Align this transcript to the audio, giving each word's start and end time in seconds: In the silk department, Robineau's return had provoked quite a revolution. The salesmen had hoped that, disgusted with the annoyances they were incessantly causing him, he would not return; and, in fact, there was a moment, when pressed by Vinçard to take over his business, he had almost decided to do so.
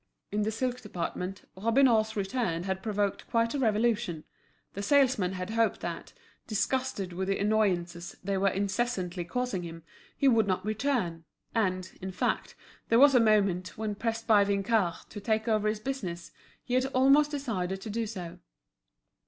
In 0.31 0.41
the 0.41 0.49
silk 0.49 0.81
department, 0.81 1.43
Robineau's 1.55 2.15
return 2.15 2.63
had 2.63 2.81
provoked 2.81 3.27
quite 3.27 3.53
a 3.53 3.59
revolution. 3.59 4.23
The 4.73 4.81
salesmen 4.81 5.33
had 5.33 5.51
hoped 5.51 5.81
that, 5.81 6.11
disgusted 6.47 7.13
with 7.13 7.27
the 7.27 7.37
annoyances 7.37 8.15
they 8.23 8.35
were 8.39 8.47
incessantly 8.49 9.23
causing 9.23 9.61
him, 9.61 9.83
he 10.17 10.27
would 10.27 10.47
not 10.47 10.65
return; 10.65 11.25
and, 11.53 11.91
in 12.01 12.11
fact, 12.11 12.55
there 12.89 12.97
was 12.97 13.13
a 13.13 13.19
moment, 13.19 13.77
when 13.77 13.93
pressed 13.93 14.25
by 14.25 14.43
Vinçard 14.43 15.07
to 15.09 15.21
take 15.21 15.47
over 15.47 15.67
his 15.67 15.79
business, 15.79 16.31
he 16.63 16.73
had 16.73 16.87
almost 16.87 17.29
decided 17.29 17.79
to 17.81 17.91
do 17.91 18.07
so. 18.07 18.39